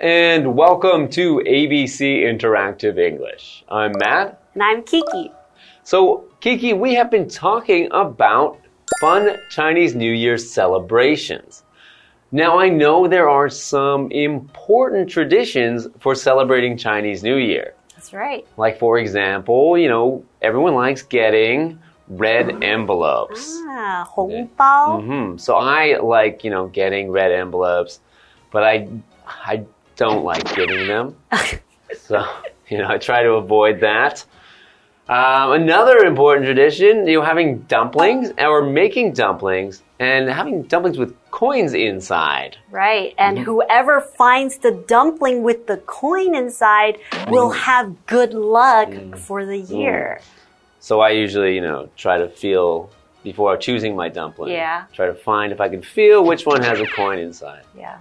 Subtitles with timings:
[0.00, 3.64] and welcome to ABC Interactive English.
[3.68, 4.40] I'm Matt.
[4.54, 5.32] And I'm Kiki.
[5.82, 8.58] So, Kiki, we have been talking about
[9.00, 11.64] fun Chinese New Year celebrations.
[12.30, 17.74] Now, I know there are some important traditions for celebrating Chinese New Year.
[17.94, 18.46] That's right.
[18.56, 23.58] Like, for example, you know, everyone likes getting red envelopes.
[23.68, 25.00] Ah, 红包.
[25.00, 28.00] hmm So I like, you know, getting red envelopes,
[28.52, 28.88] but I,
[29.26, 29.64] I
[29.98, 31.14] don't like getting them.
[31.98, 32.24] so,
[32.68, 34.24] you know, I try to avoid that.
[35.08, 41.16] Um, another important tradition, you know, having dumplings or making dumplings and having dumplings with
[41.30, 42.58] coins inside.
[42.70, 43.14] Right.
[43.18, 43.44] And mm-hmm.
[43.44, 47.60] whoever finds the dumpling with the coin inside will mm-hmm.
[47.60, 49.16] have good luck mm-hmm.
[49.16, 50.20] for the year.
[50.78, 52.90] So I usually, you know, try to feel
[53.24, 54.52] before choosing my dumpling.
[54.52, 54.84] Yeah.
[54.92, 57.64] Try to find if I can feel which one has a coin inside.
[57.76, 57.98] Yeah.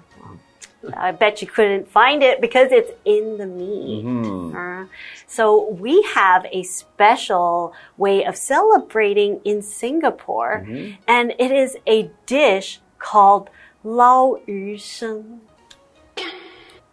[0.95, 4.03] I bet you couldn't find it because it's in the meat.
[4.03, 4.55] Hmm.
[4.55, 4.85] Uh,
[5.25, 11.01] so we have a special way of celebrating in Singapore, Mm-hmm.
[11.07, 13.49] and it is a dish called
[13.83, 15.41] Lao Yu Sheng.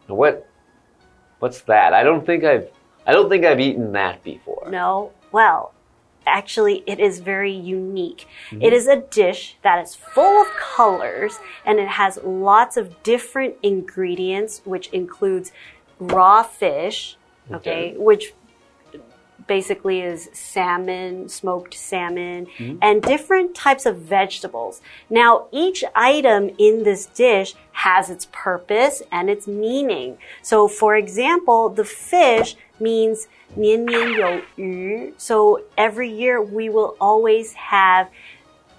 [0.06, 0.46] What,
[1.38, 1.92] what's that?
[1.92, 2.68] I don't think I've,
[3.06, 4.68] I don't think I've eaten that before.
[4.70, 5.73] No, well,
[6.26, 8.26] actually, it is very unique.
[8.50, 8.62] Mm-hmm.
[8.62, 13.56] It is a dish that is full of colors and it has lots of different
[13.62, 15.52] ingredients, which includes
[15.98, 17.16] raw fish,
[17.50, 17.96] okay, Okay.
[17.96, 18.32] which
[19.46, 22.78] basically is salmon, smoked salmon, Mm-hmm.
[22.80, 24.80] and different types of vegetables.
[25.10, 30.16] Now, each item in this dish has its purpose and its meaning.
[30.40, 35.13] So, for example, the fish means 年年有余.
[35.17, 38.07] So, every year we will always have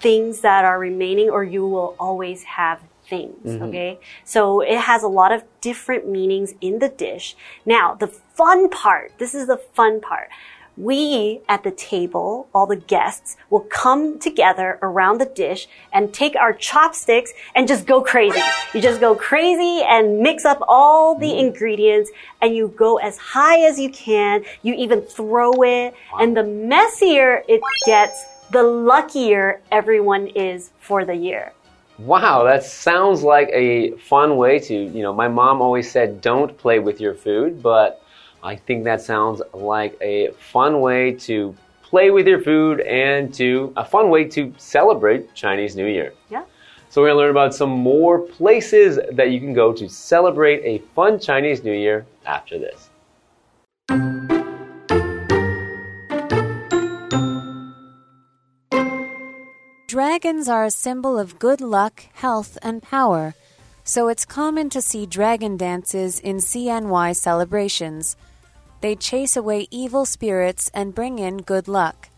[0.01, 2.79] things that are remaining, or you will always have
[3.11, 3.61] things.
[3.61, 3.99] Okay.
[4.23, 7.35] So it has a lot of different meanings in the dish.
[7.65, 10.29] Now, the fun part, this is the fun part.
[10.76, 16.36] We at the table, all the guests will come together around the dish and take
[16.36, 18.42] our chopsticks and just go crazy.
[18.74, 21.38] You just go crazy and mix up all the mm.
[21.38, 22.10] ingredients
[22.42, 24.44] and you go as high as you can.
[24.62, 31.14] You even throw it and the messier it gets, the luckier everyone is for the
[31.14, 31.52] year.
[31.98, 36.56] Wow, that sounds like a fun way to, you know, my mom always said don't
[36.58, 38.02] play with your food, but
[38.46, 41.52] I think that sounds like a fun way to
[41.82, 46.12] play with your food and to a fun way to celebrate Chinese New Year.
[46.30, 46.44] Yeah.
[46.88, 50.62] So we're going to learn about some more places that you can go to celebrate
[50.62, 52.88] a fun Chinese New Year after this.
[59.88, 63.34] Dragons are a symbol of good luck, health, and power,
[63.82, 68.16] so it's common to see dragon dances in CNY celebrations.
[68.80, 72.10] They chase away evil spirits and bring in good luck.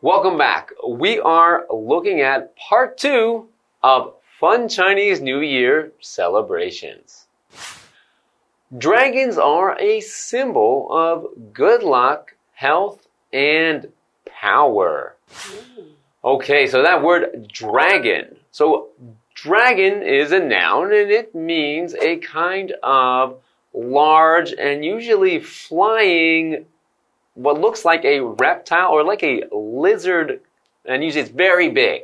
[0.00, 0.70] Welcome back.
[0.88, 3.48] We are looking at part two
[3.82, 7.26] of Fun Chinese New Year celebrations.
[8.76, 13.90] Dragons are a symbol of good luck, health, and
[14.26, 15.16] power.
[15.30, 15.84] Mm.
[16.24, 18.36] Okay, so that word dragon.
[18.50, 18.88] So,
[19.42, 23.38] dragon is a noun and it means a kind of
[23.72, 26.66] large and usually flying
[27.34, 30.40] what looks like a reptile or like a lizard,
[30.84, 32.02] and usually it's very big.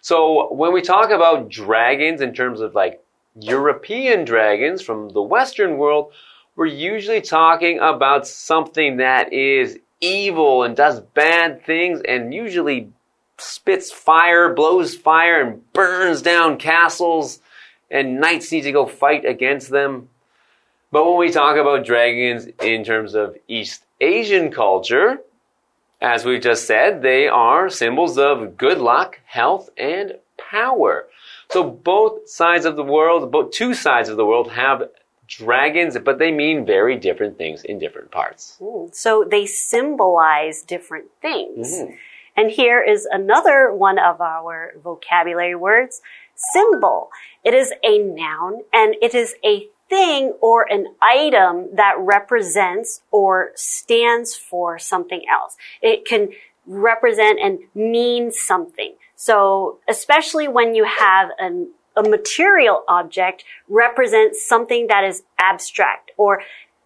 [0.00, 3.00] So when we talk about dragons in terms of like
[3.36, 6.12] European dragons from the Western world,
[6.56, 12.90] we're usually talking about something that is evil and does bad things and usually
[13.42, 17.40] spits fire, blows fire, and burns down castles,
[17.90, 20.08] and knights need to go fight against them.
[20.90, 25.20] But when we talk about dragons in terms of East Asian culture,
[26.00, 31.06] as we just said, they are symbols of good luck, health, and power.
[31.50, 34.90] So both sides of the world, both two sides of the world have
[35.28, 38.58] dragons, but they mean very different things in different parts.
[38.60, 38.94] Mm.
[38.94, 41.72] So they symbolize different things.
[41.72, 41.94] Mm-hmm.
[42.36, 46.00] And here is another one of our vocabulary words
[46.34, 47.10] symbol.
[47.44, 53.52] It is a noun and it is a thing or an item that represents or
[53.54, 55.56] stands for something else.
[55.82, 56.30] It can
[56.66, 58.94] represent and mean something.
[59.16, 66.42] So, especially when you have an, a material object represent something that is abstract or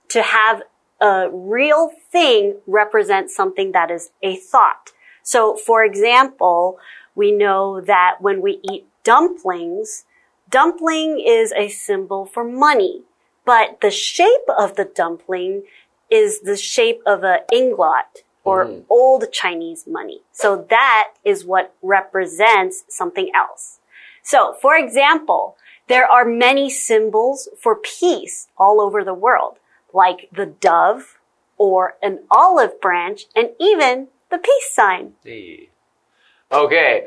[0.08, 0.62] to have
[1.00, 4.92] a real thing represent something that is a thought.
[5.26, 6.78] So, for example,
[7.16, 10.04] we know that when we eat dumplings,
[10.48, 13.02] dumpling is a symbol for money,
[13.44, 15.64] but the shape of the dumpling
[16.08, 18.84] is the shape of an ingot or Mm.
[18.88, 20.22] old Chinese money.
[20.30, 23.80] So that is what represents something else.
[24.22, 25.56] So, for example,
[25.88, 29.58] there are many symbols for peace all over the world,
[29.92, 31.18] like the dove
[31.58, 35.12] or an olive branch and even the peace sign.
[35.24, 35.70] Hey.
[36.52, 37.06] Okay,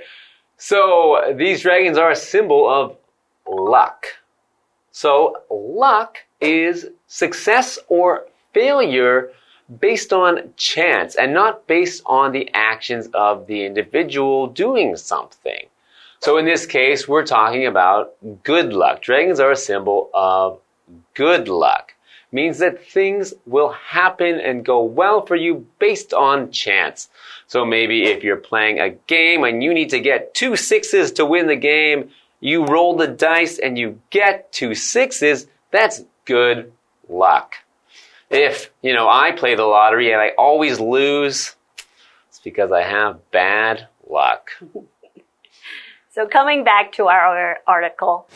[0.58, 2.98] so these dragons are a symbol of
[3.48, 4.06] luck.
[4.92, 9.32] So luck is success or failure
[9.80, 15.68] based on chance and not based on the actions of the individual doing something.
[16.22, 19.02] So in this case, we're talking about good luck.
[19.02, 20.60] Dragons are a symbol of
[21.14, 21.94] good luck.
[22.32, 27.10] Means that things will happen and go well for you based on chance.
[27.48, 31.26] So maybe if you're playing a game and you need to get two sixes to
[31.26, 36.72] win the game, you roll the dice and you get two sixes, that's good
[37.10, 37.56] luck.
[38.30, 41.56] If, you know, I play the lottery and I always lose,
[42.30, 44.52] it's because I have bad luck.
[46.12, 48.28] So coming back to our article.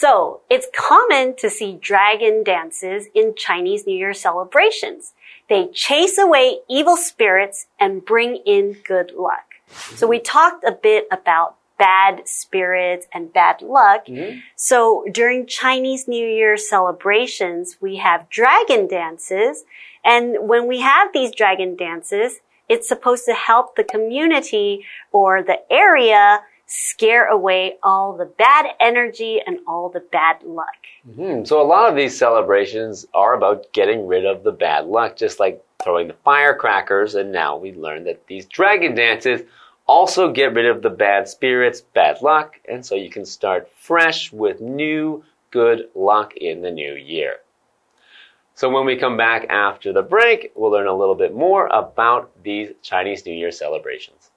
[0.00, 5.12] So it's common to see dragon dances in Chinese New Year celebrations.
[5.50, 9.56] They chase away evil spirits and bring in good luck.
[9.96, 14.06] So we talked a bit about bad spirits and bad luck.
[14.06, 14.38] Mm-hmm.
[14.56, 19.64] So during Chinese New Year celebrations, we have dragon dances.
[20.02, 25.60] And when we have these dragon dances, it's supposed to help the community or the
[25.70, 26.40] area
[26.72, 30.68] scare away all the bad energy and all the bad luck.
[31.16, 35.16] Hmm, so a lot of these celebrations are about getting rid of the bad luck,
[35.16, 37.16] just like throwing the firecrackers.
[37.16, 39.42] And now we learn that these dragon dances
[39.88, 44.32] also get rid of the bad spirits, bad luck, and so you can start fresh
[44.32, 47.38] with new good luck in the new year.
[48.54, 52.30] So when we come back after the break, we'll learn a little bit more about
[52.44, 54.29] these Chinese New Year celebrations.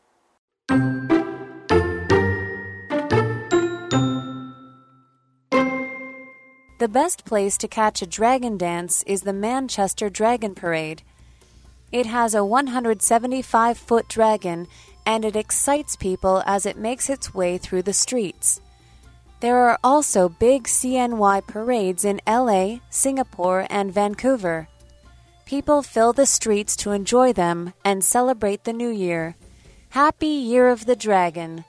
[6.83, 11.01] The best place to catch a dragon dance is the Manchester Dragon Parade.
[11.93, 14.67] It has a 175 foot dragon
[15.05, 18.59] and it excites people as it makes its way through the streets.
[19.39, 24.67] There are also big CNY parades in LA, Singapore, and Vancouver.
[25.45, 29.37] People fill the streets to enjoy them and celebrate the new year.
[29.91, 31.63] Happy Year of the Dragon!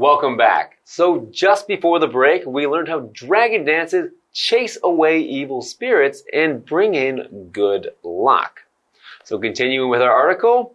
[0.00, 0.78] Welcome back.
[0.84, 6.64] So just before the break, we learned how dragon dances chase away evil spirits and
[6.64, 8.60] bring in good luck.
[9.24, 10.74] So continuing with our article,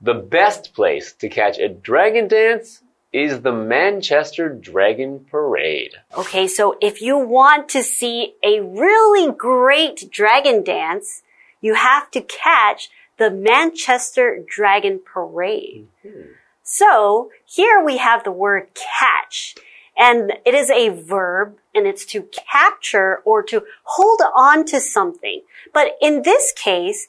[0.00, 2.80] the best place to catch a dragon dance
[3.12, 5.92] is the Manchester Dragon Parade.
[6.16, 11.22] Okay, so if you want to see a really great dragon dance,
[11.60, 12.88] you have to catch
[13.18, 15.88] the Manchester Dragon Parade.
[16.02, 16.30] Mm-hmm.
[16.68, 19.54] So here we have the word catch.
[19.96, 25.42] And it is a verb and it's to capture or to hold on to something.
[25.72, 27.08] But in this case,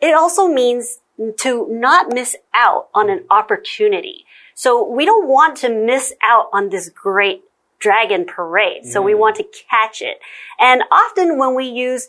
[0.00, 1.00] it also means
[1.38, 4.24] to not miss out on an opportunity.
[4.54, 7.42] So we don't want to miss out on this great
[7.80, 8.84] dragon parade.
[8.84, 9.18] So we mm.
[9.18, 10.18] want to catch it.
[10.60, 12.08] And often when we use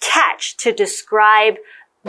[0.00, 1.54] catch to describe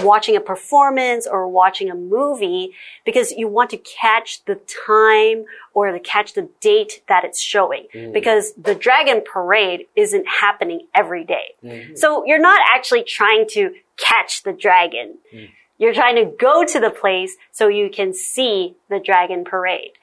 [0.03, 2.73] watching a performance or watching a movie
[3.05, 4.55] because you want to catch the
[4.87, 8.13] time or to catch the date that it's showing mm.
[8.13, 11.55] because the dragon parade isn't happening every day.
[11.63, 11.95] Mm-hmm.
[11.95, 15.17] So you're not actually trying to catch the dragon.
[15.33, 15.49] Mm.
[15.77, 19.93] You're trying to go to the place so you can see the dragon parade.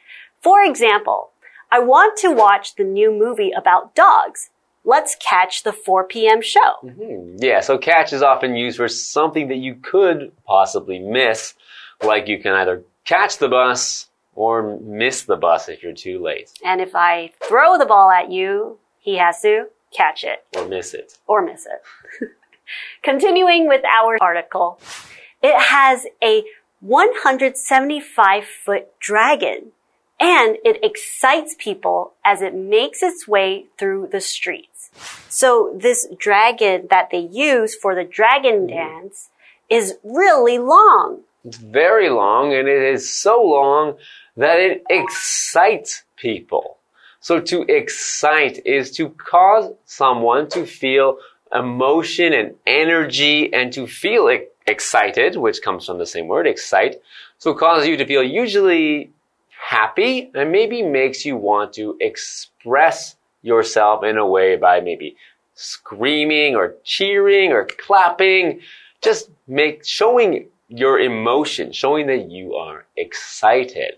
[0.40, 1.30] For example,
[1.70, 4.50] I want to watch the new movie about dogs.
[4.88, 6.40] Let's catch the 4 p.m.
[6.40, 6.74] show.
[6.82, 11.54] Hmm, Yeah, so catch is often used for something that you could possibly miss,
[12.02, 16.50] like you can either catch the bus or miss the bus if you're too late,
[16.64, 19.66] And if I throw the ball at you, he has to
[19.96, 21.18] catch it or miss it.
[21.26, 22.28] or miss it.
[23.02, 24.78] Continuing with our article,
[25.42, 26.44] it has a
[26.80, 29.72] 175 foot dragon
[30.18, 34.90] and it excites people as it makes its way through the streets.
[35.28, 38.76] So this dragon that they use for the dragon mm-hmm.
[38.76, 39.28] dance
[39.68, 41.20] is really long.
[41.44, 43.96] It's very long and it is so long
[44.36, 46.78] that it excites people.
[47.20, 51.18] So to excite is to cause someone to feel
[51.52, 54.28] emotion and energy and to feel
[54.66, 57.00] excited, which comes from the same word, excite.
[57.38, 59.10] So it causes you to feel usually
[59.66, 65.16] happy and maybe makes you want to express yourself in a way by maybe
[65.54, 68.60] screaming or cheering or clapping.
[69.02, 73.94] Just make, showing your emotion, showing that you are excited.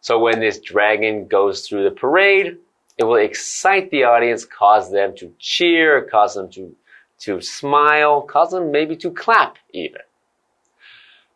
[0.00, 2.56] So when this dragon goes through the parade,
[2.96, 6.74] it will excite the audience, cause them to cheer, cause them to,
[7.20, 10.00] to smile, cause them maybe to clap even.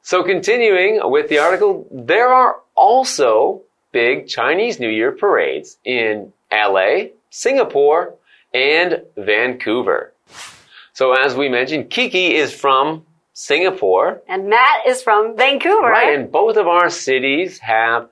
[0.00, 3.62] So continuing with the article, there are also
[3.94, 8.14] big Chinese New Year parades in LA, Singapore,
[8.52, 10.12] and Vancouver.
[10.92, 14.20] So as we mentioned, Kiki is from Singapore.
[14.28, 15.88] And Matt is from Vancouver.
[15.88, 18.08] Right, and both of our cities have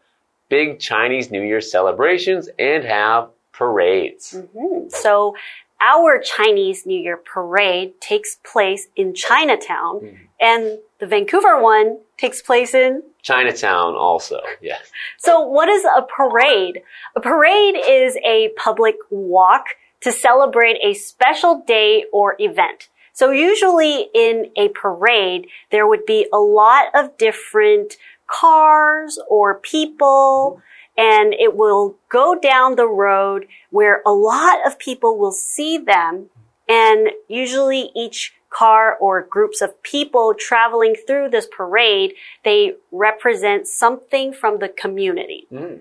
[0.49, 4.35] big Chinese New Year celebrations and have parades.
[4.35, 4.91] Mm -hmm.
[4.91, 5.35] So
[5.83, 10.29] our Chinese New Year parade takes place in Chinatown, mm -hmm.
[10.41, 14.91] and the Vancouver one takes place in Chinatown also, yes.
[15.19, 16.83] So what is a parade?
[17.17, 19.65] A parade is a public walk
[20.01, 22.89] to celebrate a special day or event.
[23.13, 27.97] So usually in a parade, there would be a lot of different
[28.27, 30.61] cars or people
[30.97, 36.29] and it will go down the road where a lot of people will see them
[36.69, 44.33] and usually each car or groups of people traveling through this parade, they represent something
[44.33, 45.47] from the community.
[45.51, 45.81] Mm.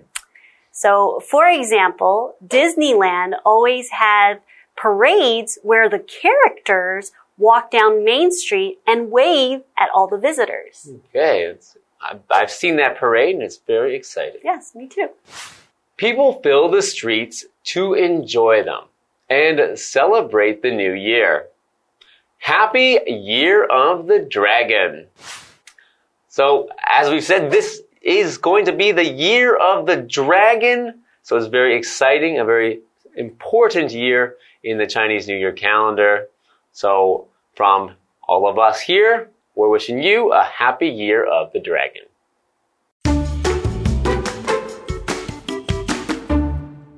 [0.70, 4.40] So, for example, Disneyland always had
[4.76, 10.88] parades where the characters walk down Main Street and wave at all the visitors.
[11.10, 11.76] Okay, it's,
[12.30, 14.40] I've seen that parade and it's very exciting.
[14.44, 15.08] Yes, me too.
[15.96, 18.84] People fill the streets to enjoy them
[19.30, 21.46] and celebrate the new year.
[22.38, 25.06] Happy Year of the Dragon.
[26.28, 31.02] So, as we've said, this is going to be the Year of the Dragon.
[31.22, 32.80] So it's very exciting, a very
[33.16, 36.26] important year in the Chinese New Year calendar.
[36.72, 37.92] So, from
[38.26, 42.02] all of us here, we're wishing you a happy Year of the Dragon.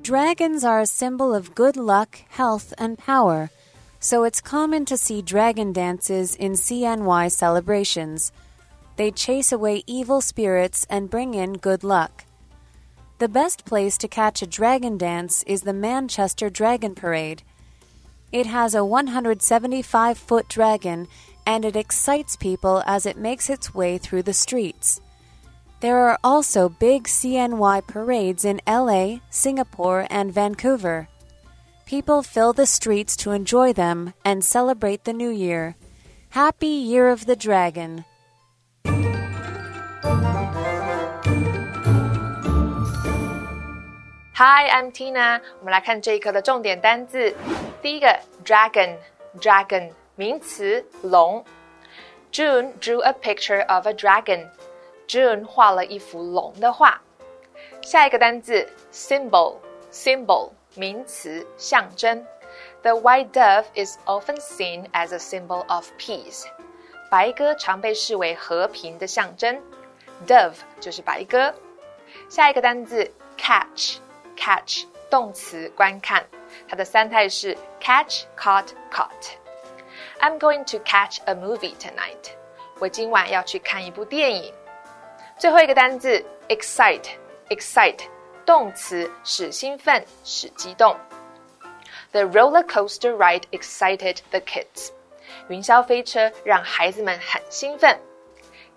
[0.01, 3.49] Dragons are a symbol of good luck, health, and power
[4.05, 8.31] so it's common to see dragon dances in CNY celebrations.
[8.97, 12.23] They chase away evil spirits and bring in good luck.
[13.17, 17.41] The best place to catch a dragon dance is the Manchester Dragon Parade.
[18.31, 21.07] It has a 175 foot dragon
[21.46, 25.00] and it excites people as it makes its way through the streets.
[25.80, 31.08] There are also big CNY parades in LA, Singapore, and Vancouver.
[31.86, 35.76] People fill the streets to enjoy them and celebrate the new year.
[36.30, 38.04] Happy Year of the Dragon!
[44.34, 45.40] Hi, I'm Tina。
[45.58, 47.34] 我们来看这一课的重点单字。
[47.82, 51.44] 第一个，dragon，dragon 名词，龙。
[52.32, 57.00] June drew a picture of a dragon。June 画了一幅龙的画。
[57.82, 60.50] 下一个单字，symbol，symbol。
[60.76, 62.24] 名词，象征。
[62.82, 66.44] The white dove is often seen as a symbol of peace。
[67.10, 69.60] 白鸽常被视为和平的象征。
[70.28, 71.52] Dove 就是白鸽。
[72.28, 76.24] 下一个单字，catch，catch 动词，观看。
[76.68, 79.32] 它的三态是 catch, caught, caught。
[80.19, 82.31] I'm going to catch a movie tonight。
[82.79, 84.53] 我今晚要去看一部电影。
[85.37, 87.99] 最后一个单字，excite，excite。
[88.45, 90.95] 动词使兴奋，使激动。
[92.11, 94.91] The roller coaster ride excited the kids。
[95.49, 97.99] 云霄飞车让孩子们很兴奋。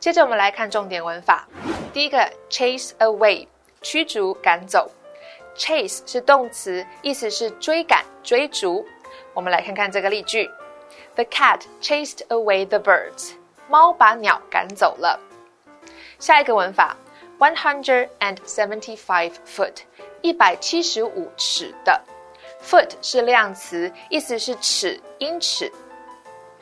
[0.01, 1.47] 接着我们来看重点文法。
[1.93, 2.19] 第一个
[2.49, 3.47] ，chase away，
[3.83, 4.91] 驱逐、赶走。
[5.57, 8.87] chase 是动词，意思是追赶、追逐。
[9.35, 10.49] 我们来看看这个例句
[11.19, 13.33] ：The cat chased away the birds。
[13.69, 15.19] 猫把鸟赶走了。
[16.21, 16.97] 下一个文法。
[17.41, 19.79] one hundred and seventy-five foot，
[20.23, 22.01] 一百七十五尺的。
[22.63, 25.73] foot 是量词，意思是尺、英尺。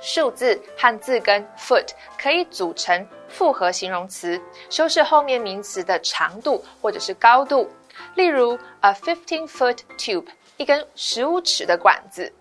[0.00, 7.70] 数字和字根 foot 可以组成复合形容词，修饰后面名词的长度或者是高度。
[8.14, 12.32] 例如，a fifteen-foot tube，一根十五尺的管子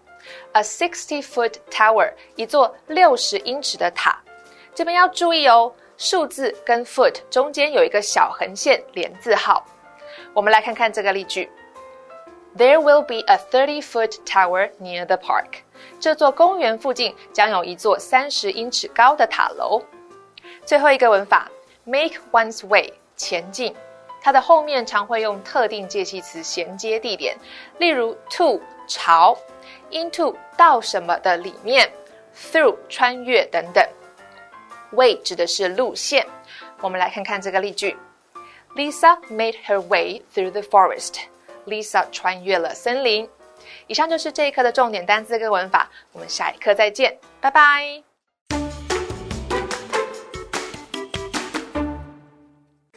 [0.54, 4.22] ；a sixty-foot tower，一座六十英尺的塔。
[4.74, 5.74] 这边要注意哦。
[5.98, 9.66] 数字跟 foot 中间有一个小横线连字号。
[10.34, 11.50] 我们来看看这个例句
[12.58, 15.60] ：There will be a thirty-foot tower near the park。
[15.98, 19.82] 这座公园附近将有一座三十英尺高的塔楼。
[20.66, 21.50] 最后一个文法
[21.86, 23.74] ，make one's way 前进，
[24.22, 27.38] 它的后面常会用特定介系词衔接地点，
[27.78, 29.38] 例如 to 朝
[29.92, 31.92] ，into 到什么的里面
[32.36, 33.88] ，through 穿越等等。
[34.92, 36.26] way 指的是路线。
[36.82, 37.98] 我们来看看这个例句
[38.76, 41.22] ：Lisa made her way through the forest.
[41.66, 43.28] Lisa 穿越了森林。
[43.88, 48.15] 以上就是这一课的重点单词跟文法，我们下一课再见，拜拜。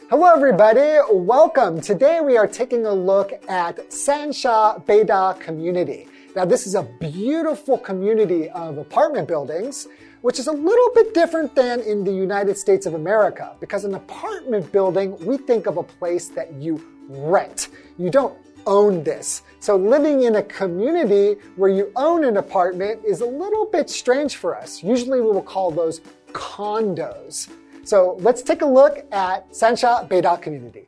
[0.09, 0.97] Hello, everybody.
[1.11, 1.79] Welcome.
[1.81, 6.07] Today we are taking a look at Sanxia Beida Community.
[6.35, 9.87] Now, this is a beautiful community of apartment buildings,
[10.21, 13.55] which is a little bit different than in the United States of America.
[13.59, 17.67] Because an apartment building, we think of a place that you rent.
[17.99, 18.35] You don't
[18.65, 19.43] own this.
[19.59, 24.37] So living in a community where you own an apartment is a little bit strange
[24.37, 24.81] for us.
[24.81, 26.01] Usually we will call those
[26.31, 27.47] condos.
[27.89, 30.87] So let's take a look at Sanxia Beida community.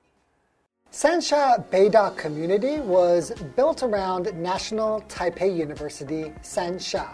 [0.91, 7.10] Sanxia Beida community was built around National Taipei University, Sanxia.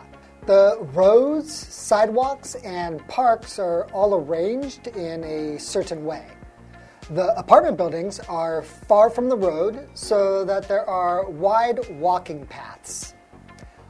[0.46, 6.26] The roads, sidewalks, and parks are all arranged in a certain way.
[7.12, 13.14] The apartment buildings are far from the road so that there are wide walking paths.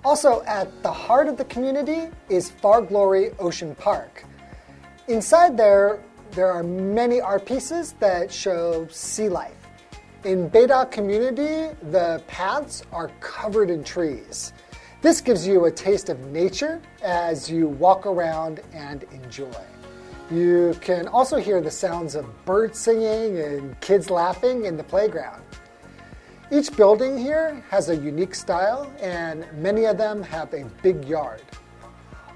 [0.06, 4.25] Also, at the heart of the community is Far Glory Ocean Park.
[5.07, 9.55] Inside there, there are many art pieces that show sea life.
[10.25, 14.51] In Beida community, the paths are covered in trees.
[15.01, 19.63] This gives you a taste of nature as you walk around and enjoy.
[20.29, 25.41] You can also hear the sounds of birds singing and kids laughing in the playground.
[26.51, 31.43] Each building here has a unique style, and many of them have a big yard.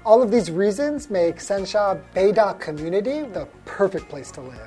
[0.04, 4.58] All of these reasons make Sanxia Beida community the perfect place to live.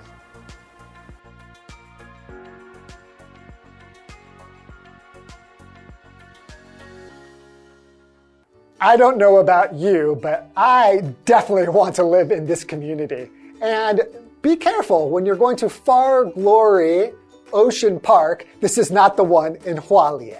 [8.79, 13.29] I don't know about you, but I definitely want to live in this community.
[13.61, 14.01] And
[14.41, 17.11] be careful when you're going to Far Glory
[17.51, 18.45] Ocean Park.
[18.61, 20.39] This is not the one in Hualien,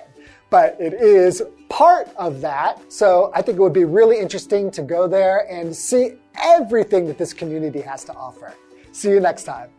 [0.50, 2.80] but it is part of that.
[2.92, 7.18] So I think it would be really interesting to go there and see everything that
[7.18, 8.54] this community has to offer.
[8.92, 9.70] See you next time.